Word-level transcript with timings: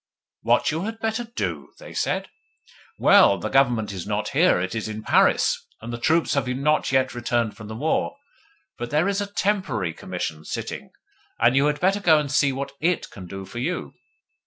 'What 0.41 0.71
you 0.71 0.85
had 0.85 0.97
better 0.97 1.25
do?' 1.25 1.73
they 1.77 1.93
said. 1.93 2.27
'Well 2.97 3.37
the 3.37 3.49
Government 3.49 3.91
is 3.91 4.07
not 4.07 4.29
here 4.29 4.59
it 4.59 4.73
is 4.73 4.87
in 4.87 5.03
Paris, 5.03 5.63
and 5.79 5.93
the 5.93 5.99
troops 5.99 6.33
have 6.33 6.47
not 6.47 6.91
yet 6.91 7.13
returned 7.13 7.55
from 7.55 7.67
the 7.67 7.75
war; 7.75 8.15
but 8.79 8.89
there 8.89 9.07
is 9.07 9.21
a 9.21 9.31
TEMPORARY 9.31 9.93
Commission 9.93 10.43
sitting, 10.43 10.89
and 11.39 11.55
you 11.55 11.67
had 11.67 11.79
better 11.79 11.99
go 11.99 12.17
and 12.17 12.31
see 12.31 12.51
what 12.51 12.71
IT 12.81 13.11
can 13.11 13.27
do 13.27 13.45
for 13.45 13.59
you. 13.59 13.93